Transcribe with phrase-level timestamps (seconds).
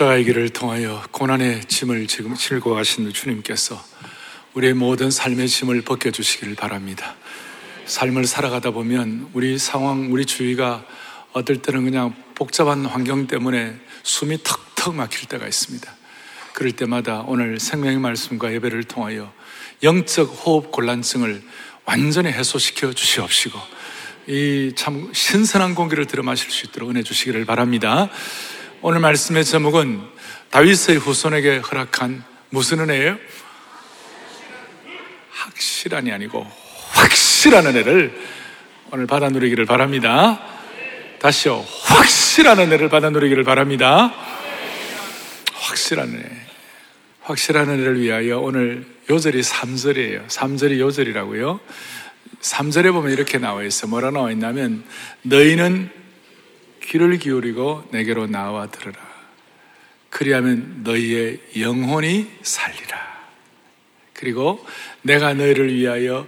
[0.00, 3.82] 십자가의 길을 통하여 고난의 짐을 지금 싣고 가신 주님께서
[4.54, 7.16] 우리의 모든 삶의 짐을 벗겨주시기를 바랍니다.
[7.86, 10.84] 삶을 살아가다 보면 우리 상황, 우리 주위가
[11.32, 15.94] 어떨 때는 그냥 복잡한 환경 때문에 숨이 턱턱 막힐 때가 있습니다.
[16.54, 19.32] 그럴 때마다 오늘 생명의 말씀과 예배를 통하여
[19.82, 21.42] 영적 호흡 곤란증을
[21.84, 23.58] 완전히 해소시켜 주시옵시고
[24.28, 28.08] 이 참 신선한 공기를 들어 마실 수 있도록 은혜 주시기를 바랍니다.
[28.82, 30.00] 오늘 말씀의 제목은
[30.48, 33.18] 다윗의 후손에게 허락한 무슨 은혜예요?
[35.32, 36.50] 확실한이 아니고
[36.92, 38.18] 확실한 은혜를
[38.90, 40.40] 오늘 받아 누리기를 바랍니다.
[41.20, 41.62] 다시요.
[41.82, 44.14] 확실한 은혜를 받아 누리기를 바랍니다.
[45.52, 46.24] 확실한 은혜.
[47.20, 50.26] 확실한 은혜를 위하여 오늘 요절이 3절이에요.
[50.26, 51.60] 3절이 요절이라고요.
[52.40, 53.88] 3절에 보면 이렇게 나와 있어.
[53.88, 54.84] 뭐라 나와 있냐면
[55.20, 55.99] 너희는
[56.90, 58.98] 귀를 기울이고 내게로 나와 들으라.
[60.10, 62.98] 그리하면 너희의 영혼이 살리라.
[64.12, 64.66] 그리고
[65.02, 66.26] 내가 너희를 위하여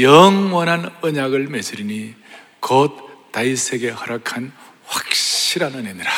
[0.00, 2.14] 영원한 언약을 맺으리니
[2.60, 2.96] 곧
[3.32, 4.52] 다윗에게 허락한
[4.86, 6.10] 확실한 은혜니라.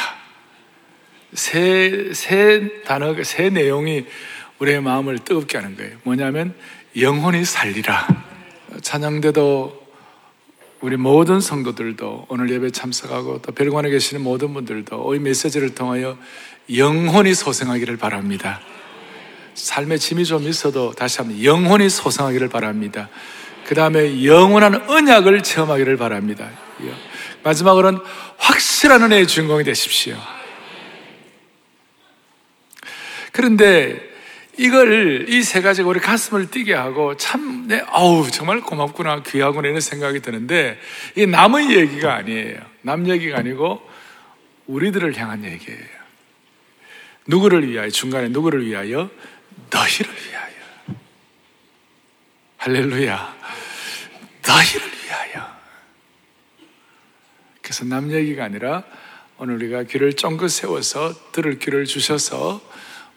[1.33, 4.05] 새, 새 단어, 새 내용이
[4.59, 5.97] 우리의 마음을 뜨겁게 하는 거예요.
[6.03, 6.55] 뭐냐면
[6.95, 8.07] 영혼이 살리라.
[8.83, 9.88] 찬양대도
[10.81, 16.17] 우리 모든 성도들도 오늘 예배 참석하고 또 별관에 계시는 모든 분들도 이 메시지를 통하여
[16.73, 18.61] 영혼이 소생하기를 바랍니다.
[19.55, 23.09] 삶의 짐이 좀 있어도 다시 한번 영혼이 소생하기를 바랍니다.
[23.67, 26.49] 그 다음에 영원한 언약을 체험하기를 바랍니다.
[27.43, 27.99] 마지막으로는
[28.37, 30.17] 확실한 은혜의 주인공이 되십시오.
[33.33, 34.01] 그런데
[34.59, 39.81] 이걸 이 세 가지가 우리 가슴을 뛰게 하고 참, 내, 아우, 정말 고맙구나, 귀하구나 이런
[39.81, 40.79] 생각이 드는데
[41.13, 42.59] 이게 남의 얘기가 아니에요.
[42.83, 43.89] 남 얘기가 아니고
[44.67, 45.99] 우리들을 향한 얘기예요.
[47.27, 49.11] 누구를 위하여, 중간에 누구를 위하여?
[49.71, 50.49] 너희를 위하여.
[52.57, 53.37] 할렐루야.
[54.47, 55.57] 너희를 위하여.
[57.63, 58.83] 그래서 남 얘기가 아니라
[59.37, 62.61] 오늘 우리가 귀를 쫑긋 세워서 들을 귀를 주셔서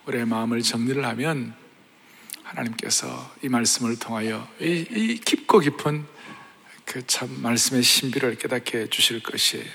[0.06, 1.54] 우리의 마음을 정리를 하면
[2.44, 6.06] 하나님께서 이 말씀을 통하여 이, 이 깊고 깊은
[6.86, 9.66] 그 참 말씀의 신비를 깨닫게 해 주실 것이에요.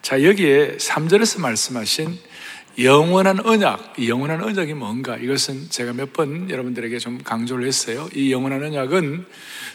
[0.00, 2.18] 자, 여기에 3절에서 말씀하신
[2.80, 5.16] 영원한 언약, 이 영원한 언약이 뭔가?
[5.16, 8.08] 이것은 제가 몇 번 여러분들에게 좀 강조를 했어요.
[8.14, 9.26] 이 영원한 언약은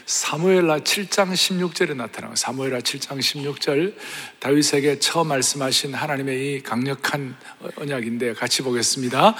[0.06, 3.94] 사무엘라 7장 16절에 나타나고 사무엘라 7장 16절
[4.40, 7.36] 다윗에게 처음 말씀하신 하나님의 이 강력한
[7.76, 9.34] 언약인데 같이 보겠습니다.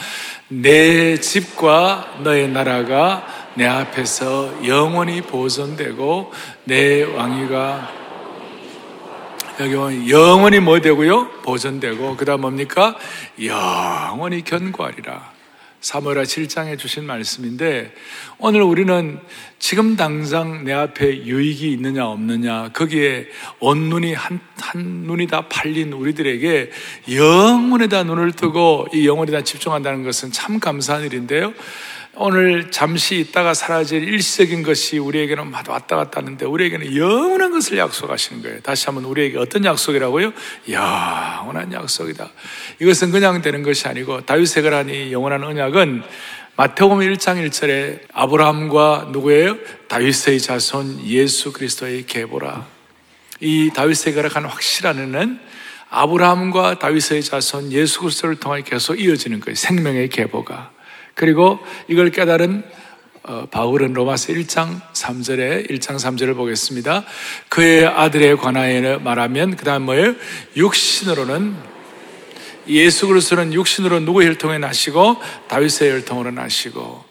[0.48, 6.32] 내 집과 너의 나라가 내 앞에서 영원히 보존되고
[6.64, 8.03] 내 왕위가
[9.60, 11.28] 여기 보면 영원히 뭐 되고요?
[11.42, 12.96] 보존되고 그 다음 뭡니까?
[13.40, 15.32] 영원히 견고하리라.
[15.80, 17.92] 사무엘하 7장에 주신 말씀인데
[18.38, 19.20] 오늘 우리는
[19.58, 23.26] 지금 당장 내 앞에 유익이 있느냐 없느냐 거기에
[23.60, 26.70] 온 눈이 한, 한 눈이 다 팔린 우리들에게
[27.12, 31.52] 영원에다 눈을 뜨고 이 영혼에다 집중한다는 것은 참 감사한 일인데요.
[32.16, 38.60] 오늘 잠시 있다가 사라질 일시적인 것이 우리에게는 왔다 갔다 하는데 우리에게는 영원한 것을 약속하시는 거예요.
[38.60, 40.32] 다시 한번 우리에게 어떤 약속이라고요?
[40.68, 42.30] 영원한 약속이다.
[42.80, 46.02] 이것은 그냥 되는 것이 아니고 다윗의 이 영원한 언약은
[46.56, 49.56] 마태복음 1장 1절에 아브라함과 누구예요?
[49.88, 52.64] 다윗의 자손 예수 그리스도의 계보라.
[53.40, 55.40] 이 다윗의 거락한 확실한 은은
[55.90, 59.56] 아브라함과 다윗의 자손 예수 그리스도를 통해 계속 이어지는 거예요.
[59.56, 60.73] 생명의 계보가.
[61.14, 61.58] 그리고
[61.88, 62.64] 이걸 깨달은
[63.26, 67.04] 어, 바울은 로마서 1장 3절에 1장 3절을 보겠습니다.
[67.48, 70.14] 그의 아들에 관하여 말하면 그 다음 뭐예요?
[70.56, 71.56] 육신으로는
[72.68, 75.16] 예수 그리스도는 육신으로 누구의 혈통에 나시고
[75.48, 77.04] 다윗의 혈통으로 나시고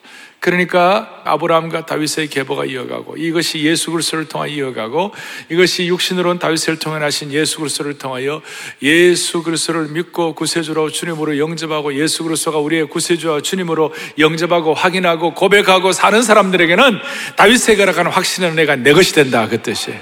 [0.44, 5.14] 그러니까 아브라함과 다윗의 계보가 이어가고 이것이 예수 그리스도를 통하여 이어가고
[5.48, 8.42] 이것이 육신으로는 다윗을 통해 나신 예수 그리스도를 통하여
[8.82, 16.22] 예수 그리스도를 믿고 구세주로 주님으로 영접하고 예수 그리스도가 우리의 구세주와 주님으로 영접하고 확인하고 고백하고 사는
[16.22, 17.00] 사람들에게는
[17.38, 19.98] 다윗의 가락하는 확신의 은혜가 내 것이 된다 그 뜻이에요.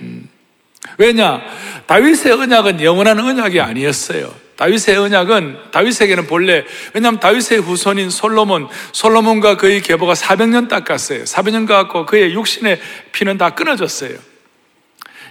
[0.00, 0.26] 음.
[0.96, 1.42] 왜냐?
[1.84, 4.45] 다윗의 언약은 영원한 언약이 아니었어요.
[4.56, 6.64] 다윗의 언약은 다윗에게는 본래
[6.94, 11.24] 왜냐하면 다윗의 후손인 솔로몬 솔로몬과 그의 계보가 400년 닦았어요.
[11.24, 12.80] 400년 가고 그의 육신의
[13.12, 14.16] 피는 다 끊어졌어요.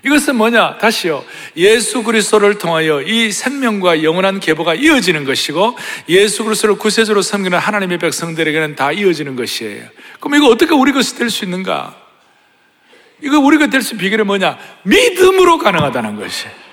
[0.06, 0.78] 이것은 뭐냐?
[0.78, 1.26] 다시요.
[1.58, 5.76] 예수 그리스도를 통하여 이 생명과 영원한 계보가 이어지는 것이고
[6.10, 9.86] 예수 그리스도를 구세주로 섬기는 하나님의 백성들에게는 다 이어지는 것이에요.
[10.20, 11.96] 그럼 이거 어떻게 우리 것이 될 수 있는가?
[13.22, 14.58] 이거 우리가 될수 비결이 뭐냐?
[14.84, 16.65] 믿음으로 가능하다는 것이에요.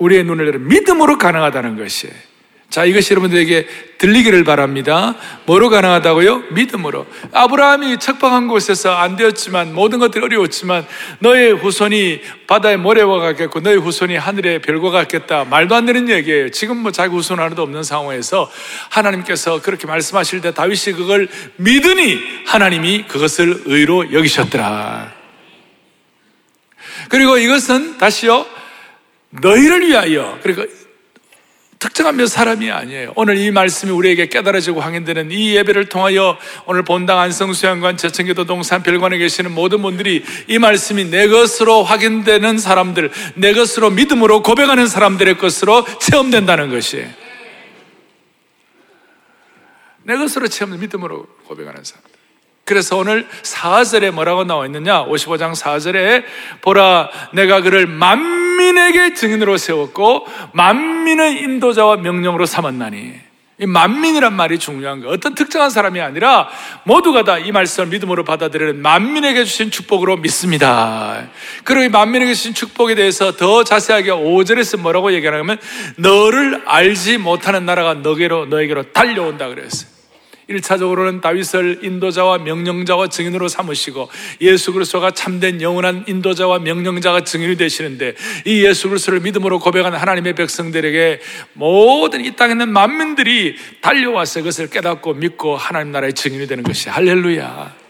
[0.00, 2.08] 우리의 눈을 열어 믿음으로 가능하다는 것이
[2.70, 3.66] 자, 이것이 여러분들에게
[3.98, 5.16] 들리기를 바랍니다.
[5.44, 6.44] 뭐로 가능하다고요?
[6.52, 7.04] 믿음으로.
[7.32, 10.86] 아브라함이 척박한 곳에서 안 되었지만, 모든 것들이 어려웠지만,
[11.18, 15.46] 너의 후손이 바다의 모래와 같겠고, 너의 후손이 하늘의 별과 같겠다.
[15.46, 16.52] 말도 안 되는 얘기예요.
[16.52, 18.48] 지금 뭐 자기 후손 하나도 없는 상황에서
[18.90, 21.26] 하나님께서 그렇게 말씀하실 때 다윗이 그걸
[21.56, 25.12] 믿으니 하나님이 그것을 의로 여기셨더라.
[27.08, 28.46] 그리고 이것은 다시요,
[29.30, 30.64] 너희를 위하여, 그리고
[31.78, 33.14] 특정한 몇 사람이 아니에요.
[33.16, 36.36] 오늘 이 말씀이 우리에게 깨달아지고 확인되는 이 예배를 통하여
[36.66, 43.10] 오늘 본당 안성수양관 제천교도 동산 별관에 계시는 모든 분들이 이 말씀이 내 것으로 확인되는 사람들,
[43.36, 47.08] 내 것으로 믿음으로 고백하는 사람들의 것으로 체험된다는 것이에요.
[50.02, 52.02] 내 것으로 체험, 믿음으로 고백하는 사람.
[52.70, 55.04] 그래서 오늘 4절에 뭐라고 나와 있느냐?
[55.04, 56.22] 55장 4절에
[56.60, 63.12] 보라 내가 그를 만민에게 증인으로 세웠고 만민의 인도자와 명령으로 삼았나니
[63.58, 65.12] 이 만민이란 말이 중요한 거예요.
[65.12, 66.48] 어떤 특정한 사람이 아니라
[66.84, 71.26] 모두가 다 이 말씀을 믿음으로 받아들이는 만민에게 주신 축복으로 믿습니다.
[71.64, 75.58] 그리고 이 만민에게 주신 축복에 대해서 더 자세하게 5절에서 뭐라고 얘기하냐면
[75.96, 79.99] 너를 알지 못하는 나라가 너에게로 너에게로 달려온다 그랬어요.
[80.50, 84.08] 1차적으로는 다윗을 인도자와 명령자와 증인으로 삼으시고
[84.40, 88.14] 예수 그리스도가 참된 영원한 인도자와 명령자가 증인이 되시는데
[88.44, 91.20] 이 예수 그리스도를 믿음으로 고백하는 하나님의 백성들에게
[91.54, 97.89] 모든 이 땅에 있는 만민들이 달려와서 그것을 깨닫고 믿고 하나님 나라의 증인이 되는 것이 할렐루야.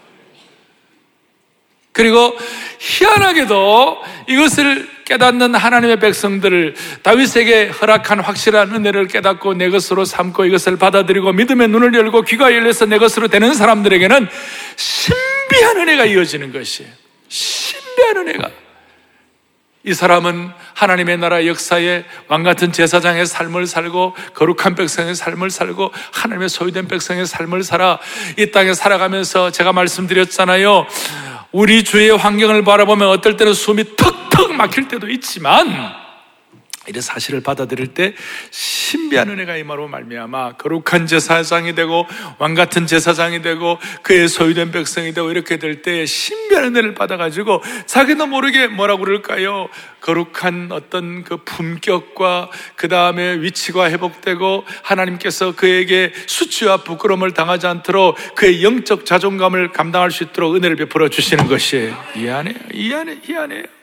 [1.93, 2.37] 그리고
[2.79, 11.33] 희한하게도 이것을 깨닫는 하나님의 백성들을 다윗에게 허락한 확실한 은혜를 깨닫고 내 것으로 삼고 이것을 받아들이고
[11.33, 14.27] 믿음의 눈을 열고 귀가 열려서 내 것으로 되는 사람들에게는
[14.77, 16.89] 신비한 은혜가 이어지는 것이에요.
[17.27, 18.49] 신비한 은혜가.
[19.83, 26.49] 이 사람은 하나님의 나라 역사에 왕 같은 제사장의 삶을 살고 거룩한 백성의 삶을 살고 하나님의
[26.49, 27.99] 소유된 백성의 삶을 살아
[28.37, 30.85] 이 땅에 살아가면서 제가 말씀드렸잖아요.
[31.51, 35.67] 우리 주의 환경을 바라보면 어떨 때는 숨이 턱턱 막힐 때도 있지만
[36.91, 38.13] 이런 사실을 받아들일 때
[38.51, 42.05] 신비한 은혜가 임하로 말미암아 거룩한 제사장이 되고
[42.37, 48.27] 왕 같은 제사장이 되고 그의 소유된 백성이 되고 이렇게 될 때 신비한 은혜를 받아가지고 자기도
[48.27, 49.69] 모르게 뭐라고 그럴까요?
[50.01, 58.63] 거룩한 어떤 그 품격과 그 다음에 위치가 회복되고 하나님께서 그에게 수치와 부끄러움을 당하지 않도록 그의
[58.63, 62.55] 영적 자존감을 감당할 수 있도록 은혜를 베풀어 주시는 것이 이해하네요.
[62.73, 63.80] 이해하네, 이해하네요.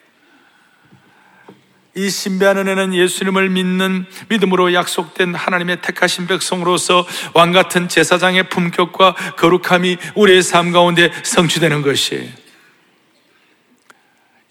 [1.99, 7.05] 이 신비한 은혜는 예수님을 믿는 믿음으로 약속된 하나님의 택하신 백성으로서
[7.35, 12.31] 왕 같은 제사장의 품격과 거룩함이 우리의 삶 가운데 성취되는 것이에요.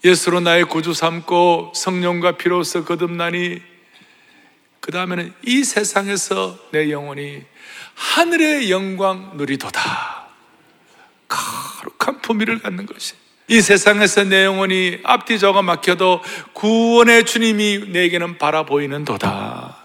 [0.04, 3.62] 예수로 나의 구주 삼고 성령과 피로서 거듭나니
[4.80, 7.42] 그 다음에는 이 세상에서 내 영혼이
[7.94, 10.28] 하늘의 영광 누리도다.
[11.28, 13.17] 거룩한 품위를 갖는 것이에요.
[13.48, 16.22] 이 세상에서 내 영혼이 앞뒤 저가 막혀도
[16.52, 19.76] 구원의 주님이 내게는 바라보이는 도다.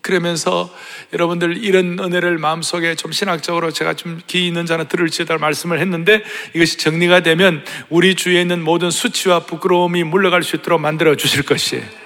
[0.00, 0.70] 그러면서
[1.14, 6.22] 여러분들 이런 은혜를 마음속에 좀 신학적으로 제가 좀 기 있는 자는 들을지다 말씀을 했는데
[6.54, 12.03] 이것이 정리가 되면 우리 주위에 있는 모든 수치와 부끄러움이 물러갈 수 있도록 만들어 주실 것이에요.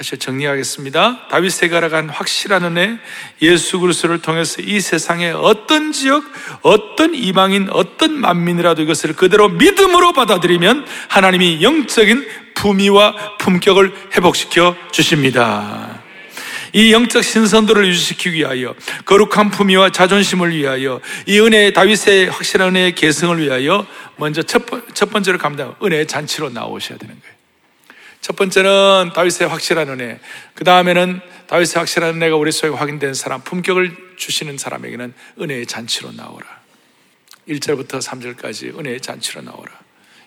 [0.00, 1.28] 다시 정리하겠습니다.
[1.28, 2.96] 다윗에게 알아간 확실한 은혜,
[3.42, 6.24] 예수 그리스도를 통해서 이 세상의 어떤 지역,
[6.62, 16.02] 어떤 이방인, 어떤 만민이라도 이것을 그대로 믿음으로 받아들이면 하나님이 영적인 품위와 품격을 회복시켜 주십니다.
[16.72, 23.38] 이 영적 신선도를 유지시키기 위하여 거룩한 품위와 자존심을 위하여 이 은혜의 다윗의 확실한 은혜의 계승을
[23.38, 24.64] 위하여 먼저 첫,
[24.94, 27.39] 첫 번째로 감당 은혜의 잔치로 나오셔야 되는 거예요.
[28.20, 30.20] 첫 번째는 다윗의 확실한 은혜.
[30.54, 36.46] 그 다음에는 다윗의 확실한 은혜가 우리 속에 확인된 사람, 품격을 주시는 사람에게는 은혜의 잔치로 나오라.
[37.48, 39.72] 1절부터 3절까지 은혜의 잔치로 나오라.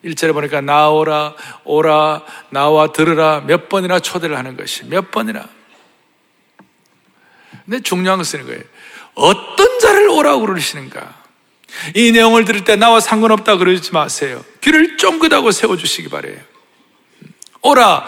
[0.04, 5.48] 1절에 보니까 나오라, 오라, 나와 들으라 몇 번이나 초대를 하는 것이 몇 번이나.
[7.66, 8.62] 근데 중요한 것은 거예요.
[9.14, 11.24] 어떤 자를 오라고 그러시는가?
[11.96, 14.44] 이 내용을 들을 때 나와 상관없다 그러지 마세요.
[14.62, 16.53] 귀를 쫑긋하고 세워주시기 바래요.
[17.64, 18.06] 오라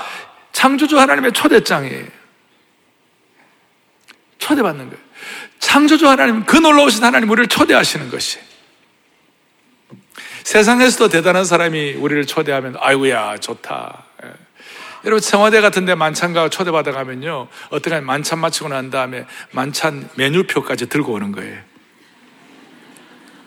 [0.52, 2.06] 창조주 하나님의 초대장이에요.
[4.38, 5.04] 초대받는 거예요.
[5.60, 8.40] 창조주 하나님, 그 놀라우신 하나님 우리를 초대하시는 것이.
[10.44, 14.06] 세상에서도 대단한 사람이 우리를 초대하면 아이고야 좋다.
[14.24, 14.32] 예.
[15.04, 17.48] 여러분 청와대 같은 데 만찬가 초대받아 가면요.
[17.70, 21.60] 어떻게 만찬 마치고 난 다음에 만찬 메뉴표까지 들고 오는 거예요.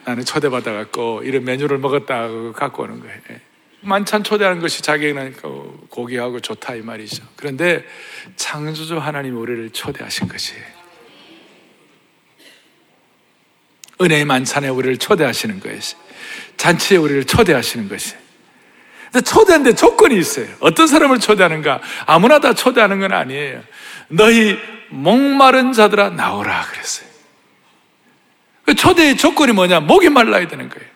[0.04, 3.16] 나는 초대받아 갖고 이런 메뉴를 먹었다 갖고 오는 거예요.
[3.30, 3.40] 예.
[3.80, 7.24] 만찬 초대하는 것이 자기는 그 고기하고 좋다 이 말이죠.
[7.36, 7.84] 그런데
[8.36, 10.54] 창조주 하나님 우리를 초대하신 것이
[14.00, 15.96] 은혜의 만찬에 우리를 초대하시는 것이
[16.56, 18.14] 잔치에 우리를 초대하시는 것이
[19.10, 20.46] 근데 초대하는데 조건이 있어요.
[20.60, 21.80] 어떤 사람을 초대하는가?
[22.04, 23.62] 아무나 다 초대하는 건 아니에요.
[24.08, 24.58] 너희
[24.90, 27.08] 목마른 자들아 나오라 그랬어요.
[28.64, 29.80] 그 초대의 조건이 뭐냐?
[29.80, 30.87] 목이 말라야 되는 거예요.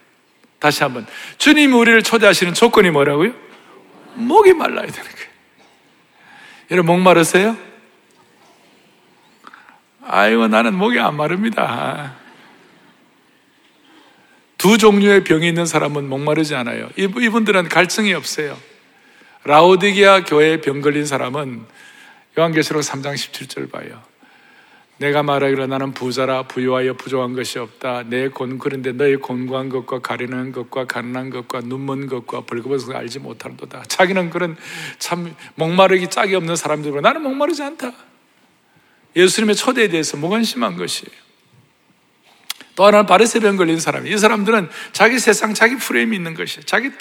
[0.63, 1.05] 다시 한번.
[1.39, 3.33] 주님이 우리를 초대하시는 조건이 뭐라고요?
[4.15, 5.29] 목이 말라야 되는 거예요.
[6.71, 7.57] 여러분, 목 마르세요?
[10.05, 12.15] 아이고, 나는 목이 안 마릅니다.
[14.57, 16.91] 두 종류의 병이 있는 사람은 목마르지 않아요.
[16.97, 18.57] 이분들은 갈증이 없어요.
[19.43, 21.67] 라오디기아 교회에 병 걸린 사람은
[22.39, 24.01] 요한계시록 3장 17절 봐요.
[25.03, 28.05] 내가 말하기로 나는 부자라 부유하여 부족한 것이 없다.
[28.05, 33.19] 내 곤, 그런데 너의 곤고한 것과 가리는 것과 가난한 것과 눈먼 것과 벌거벗은 것 알지
[33.19, 33.83] 못하는도다.
[33.89, 34.57] 자기는 그런
[35.01, 37.93] 참 목마르기 짝이 없는 사람들과 나는 목마르지 않다.
[39.17, 41.32] 예수님의 초대에 대해서 무관심한 것이에요.
[42.75, 44.07] 또 하나는 바리새병 걸린 사람.
[44.07, 46.63] 이 사람들은 자기 세상, 자기 프레임이 있는 것이에요.
[46.65, 46.99] 자기 탁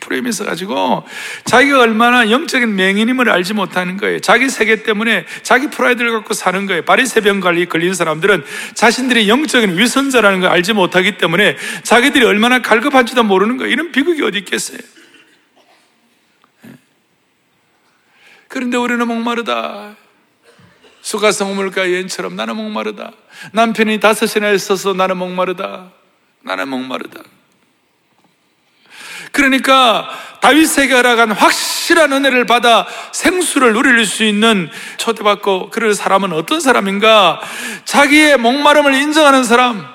[0.00, 1.06] 프레임이 있어가지고
[1.44, 4.20] 자기가 얼마나 영적인 맹인임을 알지 못하는 거예요.
[4.20, 6.82] 자기 세계 때문에 자기 프라이드를 갖고 사는 거예요.
[6.82, 13.70] 바리새병 걸린 사람들은 자신들이 영적인 위선자라는 걸 알지 못하기 때문에 자기들이 얼마나 갈급한지도 모르는 거예요.
[13.70, 14.78] 이런 비극이 어디 있겠어요?
[18.48, 19.96] 그런데 우리는 목마르다.
[21.00, 23.12] 수가성 우물가 여인처럼 나는 목마르다.
[23.52, 25.90] 남편이 다섯이나 있어서 나는 목마르다.
[26.42, 27.20] 나는 목마르다.
[29.32, 30.08] 그러니까
[30.40, 37.40] 다윗에게 허락한 확실한 은혜를 받아 생수를 누릴 수 있는 초대받고 그럴 사람은 어떤 사람인가?
[37.84, 39.86] 자기의 목마름을 인정하는 사람,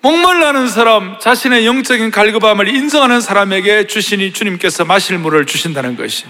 [0.00, 6.24] 목말라는 사람, 자신의 영적인 갈급함을 인정하는 사람에게 주시니 주님께서 마실 물을 주신다는 것이.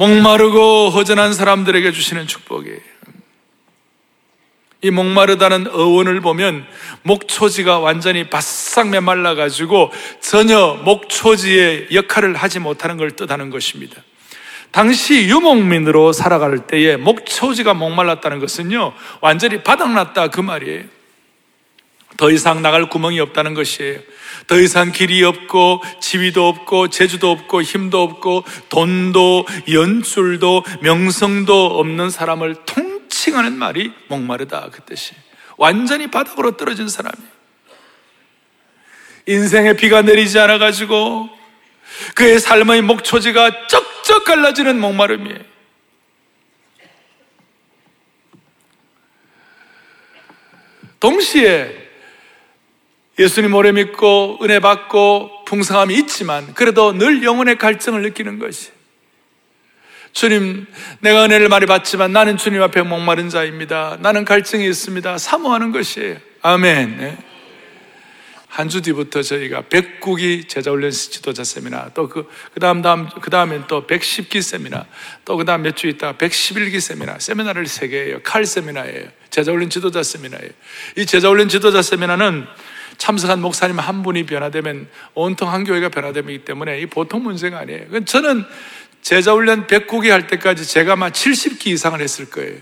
[0.00, 2.78] 목마르고 허전한 사람들에게 주시는 축복이에요.
[4.80, 6.64] 이 목마르다는 어원을 보면
[7.02, 14.02] 목초지가 완전히 바싹 메말라가지고 전혀 목초지의 역할을 하지 못하는 걸 뜻하는 것입니다.
[14.70, 20.84] 당시 유목민으로 살아갈 때에 목초지가 목말랐다는 것은요, 완전히 바닥났다 그 말이에요.
[22.16, 24.00] 더 이상 나갈 구멍이 없다는 것이에요.
[24.46, 32.56] 더 이상 길이 없고 지위도 없고 재주도 없고 힘도 없고 돈도 연줄도 명성도 없는 사람을
[32.66, 35.12] 통칭하는 말이 목마르다 그 뜻이.
[35.56, 37.16] 완전히 바닥으로 떨어진 사람이.
[39.26, 41.28] 인생에 비가 내리지 않아 가지고
[42.14, 45.38] 그의 삶의 목초지가 쩍쩍 갈라지는 목마름이에요.
[50.98, 51.79] 동시에
[53.20, 58.70] 예수님 오래 믿고 은혜 받고 풍성함이 있지만 그래도 늘 영혼의 갈증을 느끼는 것이
[60.12, 60.66] 주님,
[61.00, 63.98] 내가 은혜를 많이 받지만 나는 주님 앞에 목마른 자입니다.
[64.00, 65.18] 나는 갈증이 있습니다.
[65.18, 66.16] 사모하는 것이에요.
[66.40, 66.96] 아멘.
[66.98, 67.18] 네.
[68.48, 73.86] 한주 뒤부터 저희가 백국이 제자훈련 지도자 세미나, 또 그, 그 다음, 다음, 그 다음엔 또
[73.86, 74.86] 110기 세미나,
[75.24, 78.20] 또 그 다음 몇 주 있다가 111기 세미나, 세미나를 세 개예요.
[78.24, 79.06] 칼 세미나예요.
[79.30, 80.50] 제자훈련 지도자 세미나예요.
[80.96, 82.44] 이 제자훈련 지도자 세미나는
[83.00, 88.04] 참석한 목사님 한 분이 변화되면 온통 한 교회가 변화되기 때문에 이 보통 문제가 아니에요.
[88.04, 88.44] 저는
[89.00, 92.58] 제자훈련 109기 할 때까지 제가 막 70기 이상을 했을 거예요.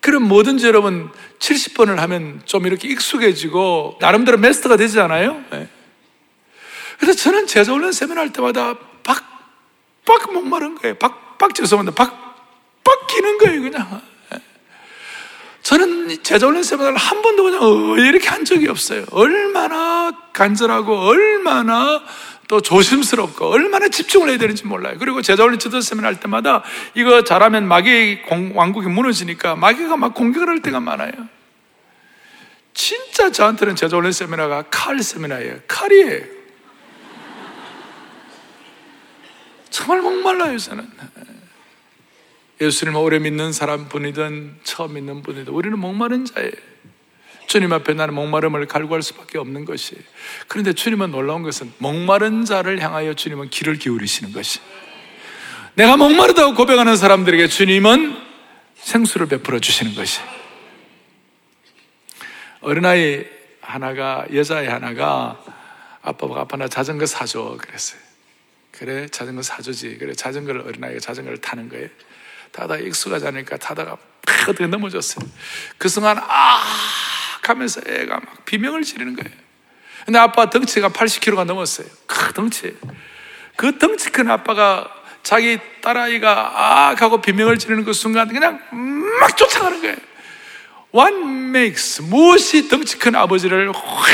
[0.00, 5.42] 그럼 뭐든지 여러분 70번을 하면 좀 이렇게 익숙해지고 나름대로 메스터가 되지 않아요?
[5.50, 5.68] 네.
[7.00, 9.24] 그래서 저는 제자훈련 세미나 할 때마다 박,
[10.04, 10.94] 박 목마른 거예요.
[10.98, 11.96] 박, 박 죄송합니다.
[11.96, 12.46] 박,
[12.84, 14.11] 박 기는 거예요, 그냥.
[15.72, 19.06] 저는 제자 훈련 세미나를 한 번도 그냥 어, 이렇게 한 적이 없어요.
[19.10, 22.02] 얼마나 간절하고 얼마나
[22.46, 24.96] 또 조심스럽고 얼마나 집중을 해야 되는지 몰라요.
[24.98, 26.62] 그리고 제자 훈련 지도 세미나 할 때마다
[26.94, 28.20] 이거 잘하면 마귀
[28.54, 31.12] 왕국이 무너지니까 마귀가 막 공격을 할 때가 많아요.
[32.74, 35.60] 진짜 저한테는 제자 훈련 세미나가 칼 세미나예요.
[35.68, 36.20] 칼이에요.
[39.70, 40.86] 정말 목말라요, 저는.
[42.62, 46.52] 예수님을 오래 믿는 사람 분이든 처음 믿는 분이든 우리는 목마른 자예요.
[47.48, 49.96] 주님 앞에 나는 목마름을 갈구할 수밖에 없는 것이.
[50.46, 54.60] 그런데 주님은 놀라운 것은 목마른 자를 향하여 주님은 길을 기울이시는 것이.
[55.74, 58.16] 내가 목마르다고 고백하는 사람들에게 주님은
[58.76, 60.20] 생수를 베풀어 주시는 것이.
[62.60, 63.24] 어린아이
[63.60, 65.42] 하나가, 여자애 하나가
[66.00, 67.58] 아빠가 아빠 나 자전거 사줘.
[67.60, 68.00] 그랬어요.
[68.70, 69.98] 그래, 자전거 사주지.
[69.98, 71.88] 그래, 자전거를 어린아이가 자전거를 타는 거예요.
[72.52, 75.26] 타다가 익숙하지 않으니까 타다가 팍 어떻게 넘어졌어요.
[75.78, 76.62] 그 순간 아
[77.42, 79.30] 하면서 애가 막 비명을 지르는 거예요.
[80.04, 81.86] 근데 아빠 덩치가 80kg가 넘었어요.
[82.06, 82.76] 크 덩치.
[83.56, 84.92] 그 덩치 큰 아빠가
[85.22, 88.60] 자기 딸아이가 아 하고 비명을 지르는 그 순간 그냥
[89.20, 89.96] 막 쫓아가는 거예요.
[90.94, 94.06] What makes 무엇이 덩치 큰 아버지를 확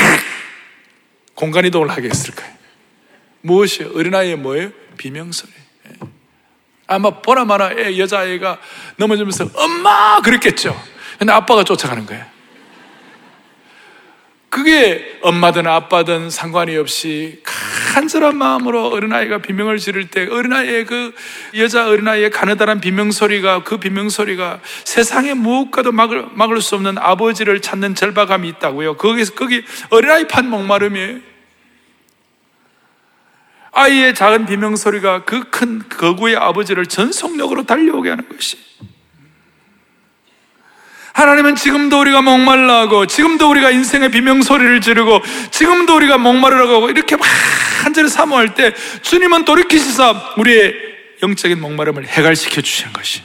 [1.35, 2.53] 공간 이동을 하게 했을까요?
[3.41, 4.71] 무엇이 어린아이의 뭐예요?
[4.97, 5.53] 비명소리.
[6.91, 6.95] 예.
[6.95, 8.59] 아마 보나마나 여자아이가
[8.97, 10.79] 넘어지면서 엄마 그랬겠죠.
[11.19, 12.25] 근데 아빠가 쫓아가는 거예요.
[14.51, 17.43] 그게 엄마든 아빠든 상관이 없이
[17.93, 21.13] 간절한 마음으로 어린아이가 비명을 지를 때 어린아이의 그
[21.59, 28.49] 여자 어린아이의 가느다란 비명소리가 그 비명소리가 세상에 무엇과도 막을, 막을 수 없는 아버지를 찾는 절박함이
[28.49, 28.97] 있다고요.
[28.97, 31.19] 거기서, 거기 어린아이 판 목마름이에요.
[33.79, 38.57] 아이의 작은 비명소리가 그 큰 거구의 아버지를 전속력으로 달려오게 하는 것이.
[41.15, 45.21] 하나님은 지금도 우리가 목말라하고 지금도 우리가 인생의 비명소리를 지르고
[45.51, 47.27] 지금도 우리가 목마르라고 이렇게 막
[47.83, 50.75] 한절에 사모할 때 주님은 돌이키시사 우리의
[51.25, 53.23] 영적인 목마름을 해갈시켜 주시는 것이.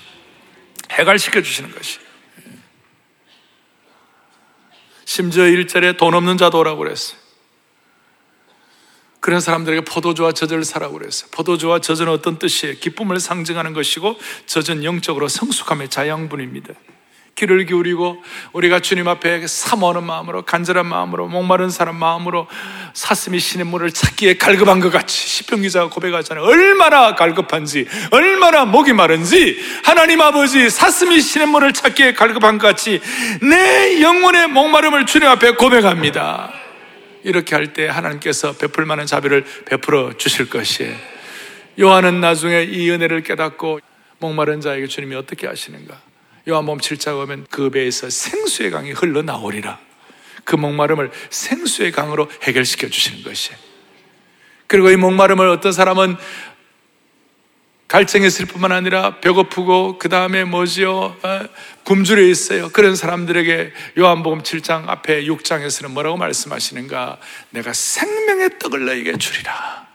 [0.91, 1.99] 해갈시켜 주시는 것이.
[5.05, 7.22] 심지어 1절에 돈 없는 자도 오라고 그랬어요
[9.23, 12.75] 그런 사람들에게 포도주와 젖을 사라고 그랬어요 포도주와 젖은 어떤 뜻이에요?
[12.81, 16.73] 기쁨을 상징하는 것이고 젖은 영적으로 성숙함의 자양분입니다
[17.35, 22.47] 귀를 기울이고 우리가 주님 앞에 사모하는 마음으로 간절한 마음으로 목마른 사람 마음으로
[22.93, 26.45] 사슴이 신의 물을 찾기에 갈급한 것 같이 시편 기자가 고백하잖아요.
[26.45, 33.01] 얼마나 갈급한지 얼마나 목이 마른지 하나님 아버지 사슴이 신의 물을 찾기에 갈급한 것 같이
[33.41, 36.62] 내 영혼의 목마름을 주님 앞에 고백합니다.
[37.23, 40.95] 이렇게 할 때 하나님께서 베풀 만한 자비를 베풀어 주실 것이에요.
[41.79, 43.79] 요한은 나중에 이 은혜를 깨닫고
[44.19, 45.99] 목마른 자에게 주님이 어떻게 하시는가?
[46.47, 49.79] 요한복음 7장 오면 그 배에서 생수의 강이 흘러나오리라.
[50.43, 53.57] 그 목마름을 생수의 강으로 해결시켜 주시는 것이에요.
[54.67, 56.17] 그리고 이 목마름을 어떤 사람은
[57.87, 61.15] 갈증했을 뿐만 아니라 배고프고 그 다음에 뭐지요?
[61.83, 62.69] 어, 굶주려 있어요.
[62.69, 67.17] 그런 사람들에게 요한복음 7장 앞에 6장에서는 뭐라고 말씀하시는가?
[67.51, 69.87] 내가 생명의 떡을 너에게 주리라.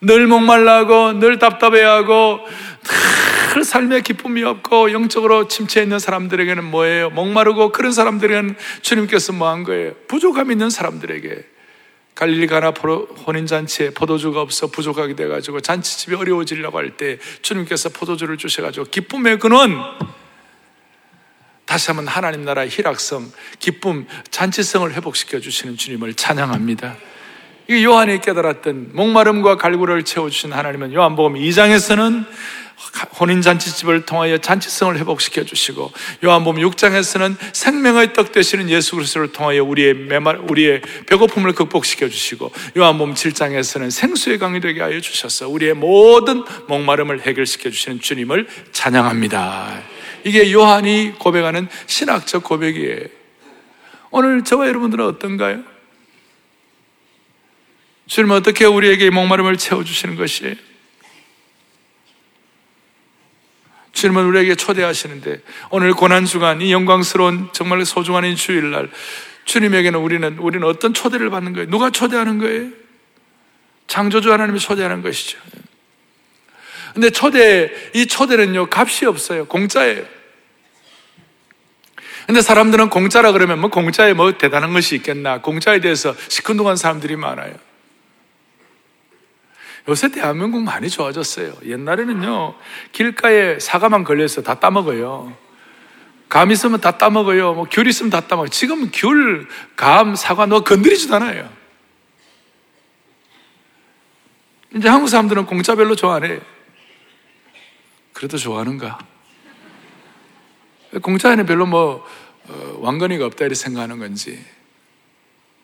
[0.00, 2.40] 늘 목말라하고 늘 답답해하고
[3.54, 7.10] 늘 삶에 기쁨이 없고 영적으로 침체해 있는 사람들에게는 뭐예요?
[7.10, 9.92] 목마르고 그런 사람들에게는 주님께서 뭐 한 거예요?
[10.08, 11.51] 부족함 있는 사람들에게
[12.14, 12.70] 갈릴리 가나
[13.26, 18.86] 혼인 잔치에 포도주가 없어 부족하게 돼 가지고 잔치집이 어려워지려고 할 때 주님께서 포도주를 주셔 가지고
[18.86, 19.78] 기쁨의 근원
[21.64, 26.96] 다시 한번 하나님 나라의 희락성, 기쁨, 잔치성을 회복시켜 주시는 주님을 찬양합니다.
[27.70, 32.26] 이 요한이 깨달았던 목마름과 갈구를 채워 주신 하나님은 요한복음 2장에서는
[33.20, 35.92] 혼인잔치집을 통하여 잔치성을 회복시켜 주시고
[36.24, 43.14] 요한복음 6장에서는 생명의 떡 되시는 예수 그리스도를 통하여 우리의 메말 우리의 배고픔을 극복시켜 주시고 요한복음
[43.14, 49.82] 7장에서는 생수의 강이 되게 하여 주셔서 우리의 모든 목마름을 해결시켜 주시는 주님을 찬양합니다.
[50.24, 53.06] 이게 요한이 고백하는 신학적 고백이에요.
[54.10, 55.62] 오늘 저와 여러분들은 어떤가요?
[58.06, 60.54] 주님은 어떻게 우리에게 목마름을 채워 주시는 것이에요?
[63.92, 68.90] 주님은 우리에게 초대하시는데 오늘 고난 주간 이 영광스러운 정말 소중한 이 주일날
[69.44, 71.68] 주님에게는 우리는 우리는 어떤 초대를 받는 거예요?
[71.68, 72.70] 누가 초대하는 거예요?
[73.86, 75.38] 창조주 하나님이 초대하는 것이죠.
[76.94, 79.46] 근데 초대 이 초대는요 값이 없어요.
[79.46, 80.04] 공짜예요.
[82.26, 85.40] 근데 사람들은 공짜라 그러면 뭐 공짜에 뭐 대단한 것이 있겠나?
[85.40, 87.54] 공짜에 대해서 시큰둥한 사람들이 많아요.
[89.88, 91.54] 요새 대한민국 많이 좋아졌어요.
[91.64, 92.54] 옛날에는요,
[92.92, 95.36] 길가에 사과만 걸려서 다 따먹어요.
[96.28, 97.54] 감 있으면 다 따먹어요.
[97.54, 98.48] 뭐 귤 있으면 다 따먹어요.
[98.48, 101.50] 지금은 귤, 감, 사과 너 건드리지도 않아요.
[104.74, 106.40] 이제 한국 사람들은 공짜 별로 좋아 안 해.
[108.14, 108.98] 그래도 좋아하는가?
[111.02, 112.06] 공짜에는 별로 뭐,
[112.48, 114.42] 어, 왕건이가 없다 이렇게 생각하는 건지.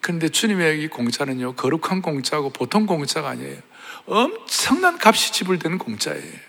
[0.01, 3.59] 그런데 주님의 이 공짜는요, 거룩한 공짜고 보통 공짜가 아니에요.
[4.09, 6.49] 엄청난 값이 지불되는 공짜예요.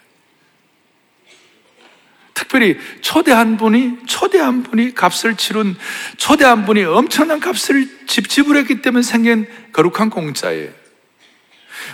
[2.34, 5.76] 특별히 초대한 분이 초대한 분이 값을 치른
[6.18, 10.72] 초대한 분이 엄청난 값을 지불했기 때문에 생긴 거룩한 공짜예요.